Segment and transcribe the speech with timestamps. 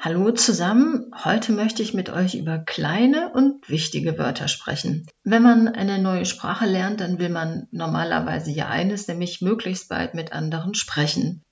[0.00, 5.08] Hallo zusammen, heute möchte ich mit euch über kleine und wichtige Wörter sprechen.
[5.24, 10.14] Wenn man eine neue Sprache lernt, dann will man normalerweise ja eines, nämlich möglichst bald
[10.14, 11.42] mit anderen sprechen.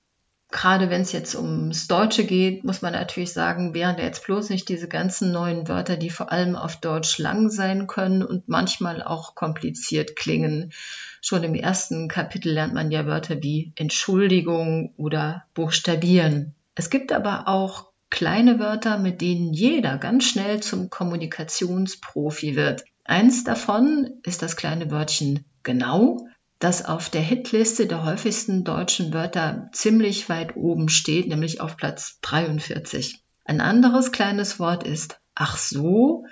[0.49, 4.69] Gerade wenn es jetzt ums Deutsche geht, muss man natürlich sagen, wären jetzt bloß nicht
[4.69, 9.35] diese ganzen neuen Wörter, die vor allem auf Deutsch lang sein können und manchmal auch
[9.35, 10.71] kompliziert klingen.
[11.19, 16.55] Schon im ersten Kapitel lernt man ja Wörter wie Entschuldigung oder Buchstabieren.
[16.75, 22.83] Es gibt aber auch kleine Wörter, mit denen jeder ganz schnell zum Kommunikationsprofi wird.
[23.03, 26.27] Eins davon ist das kleine Wörtchen genau,
[26.59, 32.19] das auf der Hitliste der häufigsten deutschen Wörter ziemlich weit oben steht, nämlich auf Platz
[32.21, 33.21] 43.
[33.45, 36.25] Ein anderes kleines Wort ist ach so,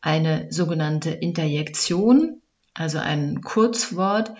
[0.00, 2.40] eine sogenannte Interjektion,
[2.74, 4.32] also ein Kurzwort,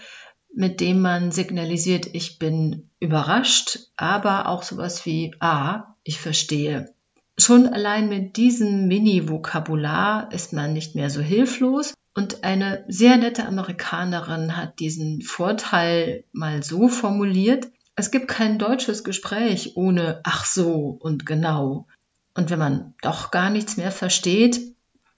[0.54, 6.92] mit dem man signalisiert, ich bin überrascht, aber auch sowas wie ah, ich verstehe.
[7.36, 11.92] Schon allein mit diesem Mini-Vokabular ist man nicht mehr so hilflos.
[12.14, 19.04] Und eine sehr nette Amerikanerin hat diesen Vorteil mal so formuliert, es gibt kein deutsches
[19.04, 21.86] Gespräch ohne ach so und genau.
[22.34, 24.60] Und wenn man doch gar nichts mehr versteht,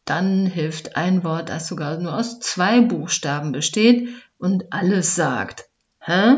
[0.04, 4.08] dann hilft ein Wort, das sogar nur aus zwei Buchstaben besteht
[4.38, 5.68] und alles sagt.
[6.00, 6.36] Hä?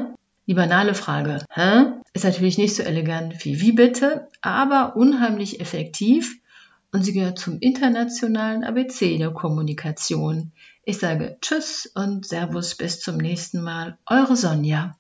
[0.51, 1.93] Die banale Frage, hä?
[2.13, 6.41] Ist natürlich nicht so elegant wie wie bitte, aber unheimlich effektiv
[6.91, 10.51] und sie gehört zum internationalen ABC der Kommunikation.
[10.83, 13.97] Ich sage Tschüss und Servus bis zum nächsten Mal.
[14.07, 14.97] Eure Sonja.